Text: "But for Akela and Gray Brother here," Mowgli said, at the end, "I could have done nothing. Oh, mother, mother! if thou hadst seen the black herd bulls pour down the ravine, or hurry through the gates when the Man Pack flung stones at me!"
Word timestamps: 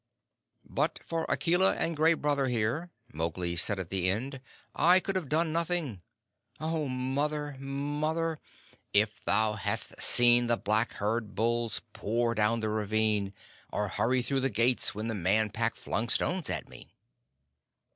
"But 0.67 0.97
for 1.05 1.27
Akela 1.29 1.75
and 1.75 1.95
Gray 1.95 2.15
Brother 2.15 2.47
here," 2.47 2.89
Mowgli 3.13 3.55
said, 3.55 3.77
at 3.77 3.91
the 3.91 4.09
end, 4.09 4.41
"I 4.73 4.99
could 4.99 5.15
have 5.15 5.29
done 5.29 5.53
nothing. 5.53 6.01
Oh, 6.59 6.87
mother, 6.87 7.55
mother! 7.59 8.39
if 8.93 9.23
thou 9.23 9.53
hadst 9.53 10.01
seen 10.01 10.47
the 10.47 10.57
black 10.57 10.93
herd 10.93 11.35
bulls 11.35 11.81
pour 11.93 12.33
down 12.33 12.61
the 12.61 12.69
ravine, 12.69 13.31
or 13.71 13.89
hurry 13.89 14.23
through 14.23 14.39
the 14.39 14.49
gates 14.49 14.95
when 14.95 15.07
the 15.07 15.13
Man 15.13 15.51
Pack 15.51 15.75
flung 15.75 16.09
stones 16.09 16.49
at 16.49 16.67
me!" 16.67 16.89